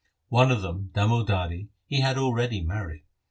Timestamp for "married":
2.59-3.03